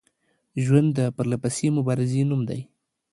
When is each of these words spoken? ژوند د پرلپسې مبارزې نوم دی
ژوند 0.63 0.89
د 0.97 0.99
پرلپسې 1.17 1.67
مبارزې 1.77 2.21
نوم 2.29 2.41
دی 2.49 2.61